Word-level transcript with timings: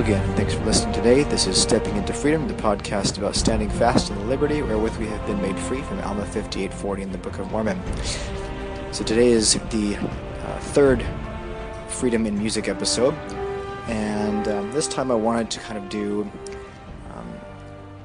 again, 0.00 0.26
and 0.26 0.34
thanks 0.34 0.54
for 0.54 0.64
listening 0.64 0.94
today. 0.94 1.24
This 1.24 1.46
is 1.46 1.60
Stepping 1.60 1.94
into 1.94 2.14
Freedom, 2.14 2.48
the 2.48 2.54
podcast 2.54 3.18
about 3.18 3.36
standing 3.36 3.68
fast 3.68 4.08
in 4.08 4.16
the 4.16 4.24
liberty 4.24 4.62
wherewith 4.62 4.96
we 4.96 5.06
have 5.06 5.26
been 5.26 5.40
made 5.42 5.58
free 5.58 5.82
from 5.82 6.00
Alma 6.00 6.22
5840 6.22 7.02
in 7.02 7.12
the 7.12 7.18
Book 7.18 7.38
of 7.38 7.52
Mormon. 7.52 7.78
So 8.92 9.04
today 9.04 9.28
is 9.28 9.60
the 9.68 9.96
uh, 9.96 10.58
third 10.60 11.04
Freedom 11.88 12.24
in 12.24 12.38
Music 12.38 12.66
episode, 12.66 13.12
and 13.88 14.48
um, 14.48 14.72
this 14.72 14.88
time 14.88 15.10
I 15.10 15.16
wanted 15.16 15.50
to 15.50 15.60
kind 15.60 15.76
of 15.76 15.90
do 15.90 16.22
um, 17.14 17.40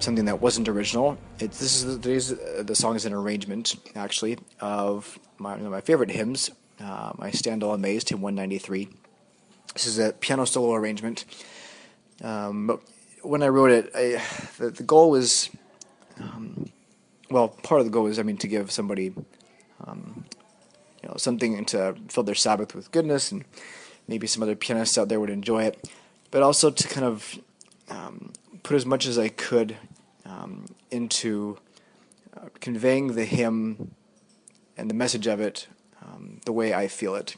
something 0.00 0.24
that 0.24 0.40
wasn't 0.40 0.68
original. 0.68 1.16
This 1.38 1.84
is 1.84 2.32
uh, 2.32 2.64
the 2.66 2.74
song 2.74 2.96
is 2.96 3.04
an 3.04 3.12
arrangement 3.12 3.76
actually 3.94 4.38
of 4.58 5.16
my 5.38 5.56
my 5.58 5.80
favorite 5.80 6.10
hymns. 6.10 6.50
Uh, 6.80 7.12
I 7.20 7.30
stand 7.30 7.62
all 7.62 7.72
amazed, 7.72 8.08
hymn 8.08 8.20
193. 8.20 8.88
This 9.74 9.86
is 9.86 10.00
a 10.00 10.12
piano 10.12 10.44
solo 10.44 10.74
arrangement. 10.74 11.24
Um, 12.22 12.66
but 12.66 12.80
when 13.22 13.42
I 13.42 13.48
wrote 13.48 13.70
it, 13.70 13.90
I, 13.94 14.22
the, 14.58 14.70
the, 14.70 14.82
goal 14.82 15.10
was, 15.10 15.50
um, 16.20 16.66
well, 17.30 17.48
part 17.48 17.80
of 17.80 17.86
the 17.86 17.90
goal 17.90 18.04
was, 18.04 18.18
I 18.18 18.22
mean, 18.22 18.36
to 18.38 18.48
give 18.48 18.70
somebody, 18.70 19.14
um, 19.84 20.24
you 21.02 21.08
know, 21.08 21.16
something 21.16 21.64
to 21.66 21.94
fill 22.08 22.22
their 22.22 22.34
Sabbath 22.34 22.74
with 22.74 22.90
goodness, 22.90 23.32
and 23.32 23.44
maybe 24.06 24.26
some 24.26 24.42
other 24.42 24.56
pianists 24.56 24.98
out 24.98 25.08
there 25.08 25.20
would 25.20 25.30
enjoy 25.30 25.64
it, 25.64 25.88
but 26.30 26.42
also 26.42 26.70
to 26.70 26.88
kind 26.88 27.06
of 27.06 27.38
um, 27.88 28.32
put 28.62 28.76
as 28.76 28.86
much 28.86 29.06
as 29.06 29.18
I 29.18 29.28
could 29.28 29.76
um, 30.24 30.66
into 30.90 31.58
uh, 32.36 32.48
conveying 32.60 33.14
the 33.14 33.24
hymn 33.24 33.94
and 34.76 34.90
the 34.90 34.94
message 34.94 35.26
of 35.26 35.40
it 35.40 35.68
um, 36.02 36.40
the 36.44 36.52
way 36.52 36.74
I 36.74 36.88
feel 36.88 37.14
it 37.14 37.36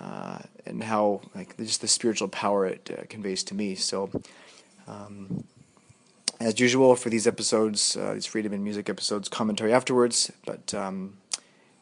uh, 0.00 0.38
and 0.66 0.82
how 0.82 1.20
like 1.34 1.56
just 1.56 1.80
the 1.80 1.88
spiritual 1.88 2.28
power 2.28 2.66
it 2.66 2.90
uh, 2.96 3.02
conveys 3.08 3.42
to 3.44 3.54
me. 3.54 3.74
So, 3.74 4.10
um, 4.86 5.44
as 6.40 6.60
usual 6.60 6.94
for 6.94 7.10
these 7.10 7.26
episodes, 7.26 7.96
uh, 7.96 8.14
these 8.14 8.26
Freedom 8.26 8.52
in 8.52 8.62
Music 8.62 8.88
episodes, 8.88 9.28
commentary 9.28 9.72
afterwards. 9.72 10.30
But 10.46 10.72
um, 10.74 11.18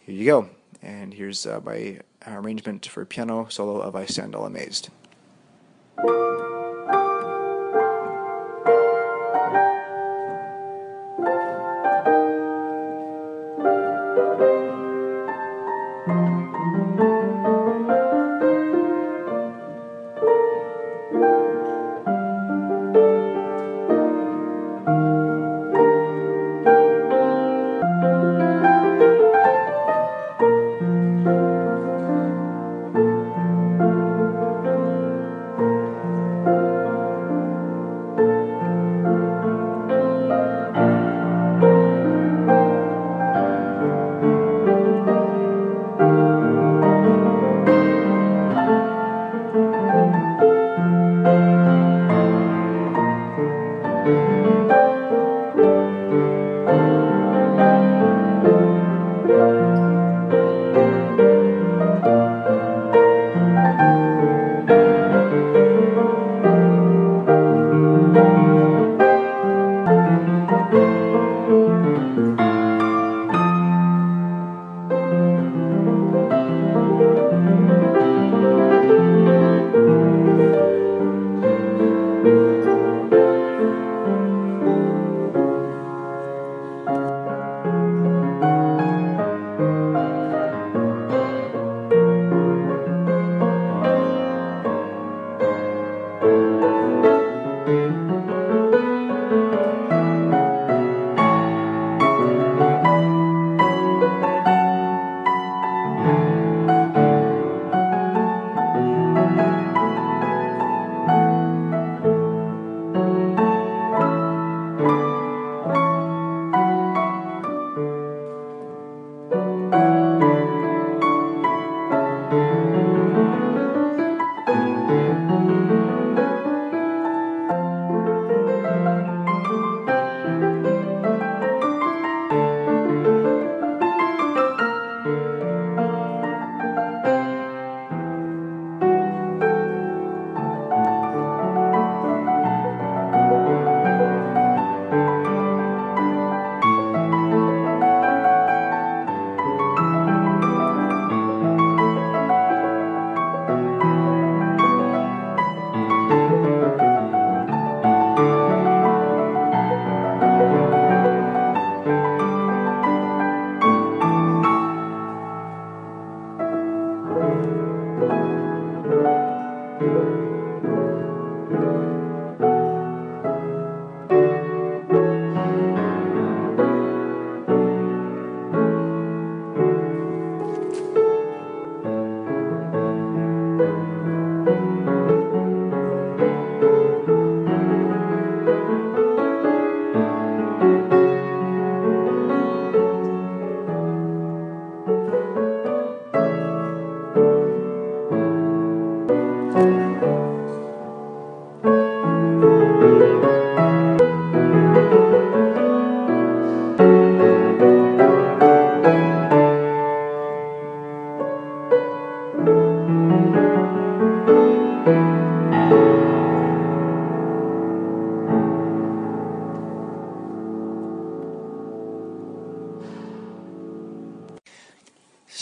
here 0.01 0.15
you 0.15 0.25
go, 0.25 0.49
and 0.83 1.13
here's 1.13 1.47
uh, 1.47 1.61
my 1.65 2.01
arrangement 2.27 2.87
for 2.87 3.05
piano 3.05 3.47
solo 3.51 3.81
of 3.81 3.95
"I 3.95 4.07
Stand 4.07 4.35
All 4.35 4.47
Amazed." 4.47 4.91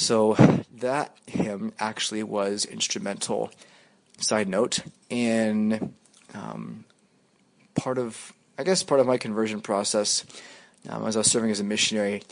So 0.04 0.34
that 0.80 1.16
hymn 1.26 1.72
actually 1.78 2.22
was 2.22 2.66
instrumental. 2.66 3.50
Side 4.18 4.48
note 4.48 4.80
in 5.08 5.94
um, 6.34 6.84
part 7.74 7.96
of, 7.96 8.34
I 8.58 8.64
guess, 8.64 8.82
part 8.82 9.00
of 9.00 9.06
my 9.06 9.16
conversion 9.16 9.62
process 9.62 10.26
um, 10.90 11.06
as 11.06 11.16
I 11.16 11.20
was 11.20 11.30
serving 11.30 11.50
as 11.50 11.60
a 11.60 11.64
missionary. 11.64 12.22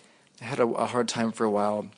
I 0.43 0.45
had 0.45 0.61
a, 0.61 0.67
a, 0.67 0.85
hard 0.85 1.09
time 1.09 1.33
for 1.33 1.45
a 1.45 1.51
while 1.51 1.89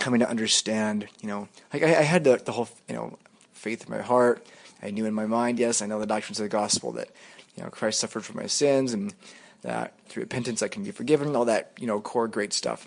coming 0.00 0.20
to 0.20 0.28
understand, 0.28 1.06
you 1.20 1.28
know, 1.28 1.48
like 1.70 1.82
I, 1.82 1.98
I 1.98 2.02
had 2.02 2.24
the, 2.24 2.40
the 2.42 2.52
whole, 2.52 2.70
you 2.88 2.94
know, 2.94 3.18
faith 3.52 3.84
in 3.84 3.92
my 3.92 4.00
heart. 4.00 4.46
I 4.82 4.90
knew 4.90 5.04
in 5.04 5.12
my 5.12 5.26
mind, 5.26 5.58
yes, 5.58 5.82
I 5.82 5.86
know 5.86 6.00
the 6.00 6.06
doctrines 6.06 6.40
of 6.40 6.44
the 6.44 6.48
gospel 6.48 6.92
that, 6.92 7.10
you 7.56 7.62
know, 7.62 7.68
Christ 7.68 8.00
suffered 8.00 8.24
for 8.24 8.34
my 8.34 8.46
sins 8.46 8.94
and 8.94 9.12
that 9.60 9.92
through 10.08 10.22
repentance 10.22 10.62
I 10.62 10.68
can 10.68 10.82
be 10.82 10.92
forgiven, 10.92 11.36
all 11.36 11.44
that, 11.44 11.72
you 11.78 11.86
know, 11.86 12.00
core 12.00 12.26
great 12.26 12.54
stuff. 12.54 12.86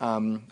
Um, 0.00 0.44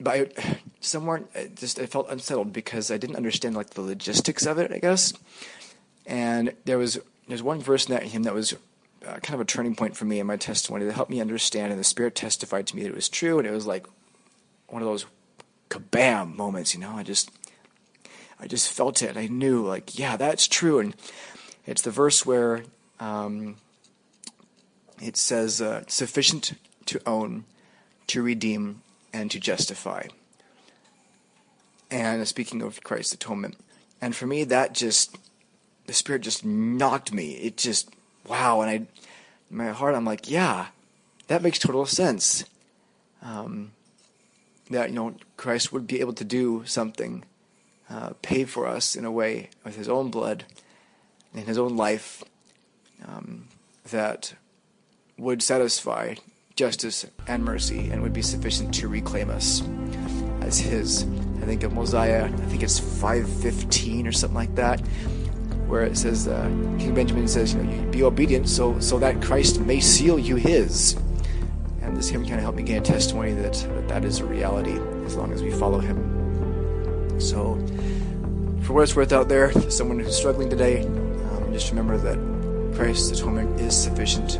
but 0.00 0.38
I, 0.38 0.58
somewhere, 0.80 1.24
it 1.34 1.56
just 1.56 1.78
I 1.78 1.86
felt 1.86 2.10
unsettled 2.10 2.52
because 2.52 2.90
I 2.90 2.98
didn't 2.98 3.16
understand 3.16 3.54
like 3.54 3.70
the 3.70 3.82
logistics 3.82 4.46
of 4.46 4.58
it, 4.58 4.72
I 4.72 4.78
guess. 4.78 5.12
And 6.06 6.54
there 6.64 6.78
was 6.78 6.98
there's 7.28 7.42
one 7.42 7.60
verse 7.60 7.86
in 7.86 7.94
that 7.94 8.04
hymn 8.04 8.24
that 8.24 8.34
was 8.34 8.52
uh, 9.06 9.18
kind 9.18 9.34
of 9.34 9.40
a 9.40 9.44
turning 9.44 9.74
point 9.74 9.96
for 9.96 10.04
me 10.04 10.20
in 10.20 10.26
my 10.26 10.36
testimony 10.36 10.84
that 10.84 10.94
helped 10.94 11.10
me 11.10 11.20
understand, 11.20 11.72
and 11.72 11.80
the 11.80 11.84
Spirit 11.84 12.14
testified 12.14 12.66
to 12.68 12.76
me 12.76 12.82
that 12.82 12.90
it 12.90 12.94
was 12.94 13.08
true, 13.08 13.38
and 13.38 13.46
it 13.46 13.52
was 13.52 13.66
like 13.66 13.86
one 14.68 14.82
of 14.82 14.88
those 14.88 15.06
kabam 15.70 16.34
moments, 16.36 16.74
you 16.74 16.80
know. 16.80 16.92
I 16.92 17.02
just 17.02 17.30
I 18.40 18.46
just 18.46 18.70
felt 18.70 19.02
it. 19.02 19.16
I 19.16 19.26
knew, 19.26 19.66
like, 19.66 19.98
yeah, 19.98 20.16
that's 20.16 20.48
true. 20.48 20.78
And 20.78 20.94
it's 21.66 21.82
the 21.82 21.90
verse 21.90 22.26
where 22.26 22.64
um, 23.00 23.56
it 25.00 25.16
says, 25.16 25.62
uh, 25.62 25.84
sufficient 25.86 26.52
to 26.86 27.00
own, 27.06 27.44
to 28.08 28.22
redeem, 28.22 28.82
and 29.14 29.30
to 29.30 29.38
justify. 29.38 30.08
And 31.90 32.26
speaking 32.26 32.60
of 32.60 32.82
Christ's 32.82 33.14
atonement. 33.14 33.56
And 34.00 34.14
for 34.14 34.26
me, 34.26 34.42
that 34.44 34.74
just, 34.74 35.16
the 35.86 35.92
Spirit 35.92 36.22
just 36.22 36.44
knocked 36.44 37.12
me. 37.12 37.34
It 37.34 37.56
just, 37.56 37.88
wow. 38.26 38.60
And 38.60 38.70
I, 38.70 38.74
in 38.74 39.56
my 39.56 39.68
heart, 39.68 39.94
I'm 39.94 40.04
like, 40.04 40.28
yeah, 40.28 40.66
that 41.28 41.42
makes 41.42 41.60
total 41.60 41.86
sense. 41.86 42.44
Um, 43.22 43.70
that, 44.68 44.88
you 44.88 44.96
know, 44.96 45.14
Christ 45.36 45.72
would 45.72 45.86
be 45.86 46.00
able 46.00 46.12
to 46.14 46.24
do 46.24 46.64
something, 46.66 47.24
uh, 47.88 48.14
pay 48.20 48.44
for 48.44 48.66
us 48.66 48.96
in 48.96 49.04
a 49.04 49.12
way 49.12 49.50
with 49.64 49.76
his 49.76 49.88
own 49.88 50.10
blood 50.10 50.44
and 51.32 51.46
his 51.46 51.58
own 51.58 51.76
life 51.76 52.24
um, 53.06 53.46
that 53.90 54.34
would 55.16 55.40
satisfy 55.40 56.14
justice 56.56 57.04
and 57.26 57.44
mercy 57.44 57.90
and 57.90 58.00
would 58.02 58.12
be 58.12 58.22
sufficient 58.22 58.72
to 58.74 58.88
reclaim 58.88 59.30
us 59.30 59.62
as 60.40 60.58
his. 60.58 61.04
I 61.42 61.46
think 61.46 61.62
of 61.64 61.72
Mosiah, 61.72 62.26
I 62.26 62.46
think 62.46 62.62
it's 62.62 62.78
515 62.78 64.06
or 64.06 64.12
something 64.12 64.36
like 64.36 64.54
that, 64.54 64.80
where 65.66 65.82
it 65.82 65.98
says, 65.98 66.28
uh, 66.28 66.44
King 66.78 66.94
Benjamin 66.94 67.26
says, 67.26 67.54
you 67.54 67.62
know, 67.62 67.90
be 67.90 68.02
obedient 68.02 68.48
so, 68.48 68.78
so 68.78 68.98
that 69.00 69.20
Christ 69.20 69.60
may 69.60 69.80
seal 69.80 70.18
you 70.18 70.36
his. 70.36 70.96
And 71.82 71.96
this 71.96 72.08
hymn 72.08 72.22
kind 72.22 72.36
of 72.36 72.42
helped 72.42 72.56
me 72.56 72.62
gain 72.62 72.78
a 72.78 72.80
testimony 72.80 73.32
that, 73.34 73.52
that 73.52 73.88
that 73.88 74.04
is 74.04 74.20
a 74.20 74.24
reality 74.24 74.78
as 75.04 75.16
long 75.16 75.32
as 75.32 75.42
we 75.42 75.50
follow 75.50 75.80
him. 75.80 77.20
So, 77.20 77.54
for 78.62 78.72
what 78.72 78.82
it's 78.82 78.96
worth 78.96 79.12
out 79.12 79.28
there, 79.28 79.52
someone 79.70 79.98
who's 79.98 80.16
struggling 80.16 80.48
today, 80.48 80.84
um, 80.84 81.52
just 81.52 81.68
remember 81.70 81.98
that 81.98 82.74
Christ's 82.74 83.18
atonement 83.18 83.60
is 83.60 83.76
sufficient 83.76 84.38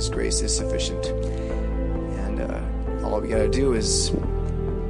his 0.00 0.08
grace 0.08 0.40
is 0.40 0.56
sufficient. 0.56 1.04
And 2.24 2.40
uh, 2.40 3.06
all 3.06 3.20
we 3.20 3.28
got 3.28 3.40
to 3.40 3.50
do 3.50 3.74
is, 3.74 4.08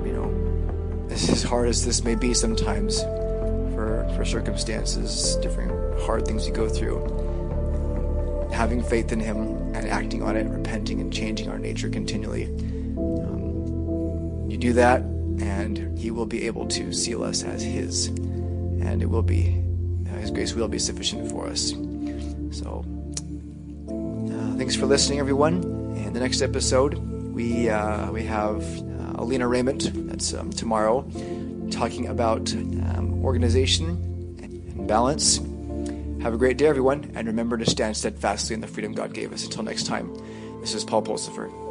you 0.05 0.13
know, 0.13 1.09
as 1.11 1.43
hard 1.43 1.69
as 1.69 1.85
this 1.85 2.05
may 2.05 2.15
be 2.15 2.33
sometimes 2.33 3.03
for, 3.75 4.09
for 4.15 4.25
circumstances, 4.25 5.35
different 5.43 5.73
hard 6.03 6.29
things 6.29 6.47
you 6.47 6.55
go 6.55 6.69
through, 6.69 7.01
having 8.53 8.85
faith 8.85 9.11
in 9.11 9.19
him 9.19 9.39
and 9.75 9.89
acting 9.89 10.23
on 10.23 10.37
it, 10.37 10.47
repenting 10.47 11.01
and 11.01 11.13
changing 11.13 11.49
our 11.51 11.59
nature 11.59 11.89
continually. 11.89 12.45
Um, 12.97 14.49
you 14.49 14.57
do 14.59 14.73
that, 14.75 15.01
and 15.41 15.99
he 15.99 16.13
will 16.13 16.27
be 16.27 16.47
able 16.47 16.69
to 16.69 16.93
seal 16.93 17.25
us 17.25 17.43
as 17.43 17.65
his, 17.65 18.07
and 18.07 19.03
it 19.03 19.11
will 19.11 19.23
be, 19.23 19.61
his 20.21 20.31
grace 20.31 20.55
will 20.55 20.69
be 20.69 20.79
sufficient 20.79 21.29
for 21.33 21.49
us. 21.49 21.73
So, 22.53 22.85
Thanks 24.71 24.79
for 24.79 24.87
listening, 24.87 25.19
everyone. 25.19 25.65
In 25.97 26.13
the 26.13 26.21
next 26.21 26.43
episode, 26.43 26.95
we 26.95 27.69
uh, 27.69 28.13
we 28.13 28.23
have 28.23 28.63
uh, 28.63 29.15
Alina 29.21 29.49
Raymond. 29.49 29.81
That's 30.09 30.33
um, 30.33 30.51
tomorrow, 30.51 31.03
talking 31.73 32.07
about 32.07 32.53
um, 32.53 33.21
organization 33.25 33.89
and 34.41 34.87
balance. 34.87 35.39
Have 36.23 36.35
a 36.35 36.37
great 36.37 36.57
day, 36.57 36.69
everyone, 36.69 37.11
and 37.17 37.27
remember 37.27 37.59
to 37.59 37.69
stand 37.69 37.97
steadfastly 37.97 38.55
in 38.55 38.61
the 38.61 38.69
freedom 38.69 38.93
God 38.93 39.13
gave 39.13 39.33
us. 39.33 39.43
Until 39.45 39.65
next 39.65 39.89
time, 39.89 40.15
this 40.61 40.73
is 40.73 40.85
Paul 40.85 41.03
Pulsipher. 41.03 41.70